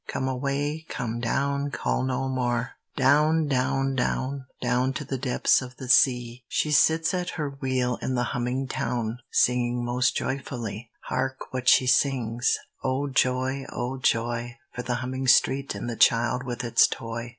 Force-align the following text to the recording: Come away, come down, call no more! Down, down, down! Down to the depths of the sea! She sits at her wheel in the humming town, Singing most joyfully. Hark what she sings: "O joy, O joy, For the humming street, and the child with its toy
Come 0.07 0.27
away, 0.27 0.87
come 0.89 1.19
down, 1.19 1.69
call 1.69 2.01
no 2.01 2.27
more! 2.27 2.71
Down, 2.95 3.45
down, 3.47 3.93
down! 3.93 4.47
Down 4.59 4.93
to 4.93 5.05
the 5.05 5.19
depths 5.19 5.61
of 5.61 5.77
the 5.77 5.87
sea! 5.87 6.43
She 6.47 6.71
sits 6.71 7.13
at 7.13 7.29
her 7.37 7.51
wheel 7.51 7.97
in 8.01 8.15
the 8.15 8.23
humming 8.33 8.67
town, 8.67 9.19
Singing 9.29 9.85
most 9.85 10.17
joyfully. 10.17 10.89
Hark 11.01 11.53
what 11.53 11.69
she 11.69 11.85
sings: 11.85 12.57
"O 12.83 13.09
joy, 13.09 13.65
O 13.71 13.99
joy, 13.99 14.57
For 14.73 14.81
the 14.81 14.95
humming 15.05 15.27
street, 15.27 15.75
and 15.75 15.87
the 15.87 15.95
child 15.95 16.45
with 16.45 16.63
its 16.63 16.87
toy 16.87 17.29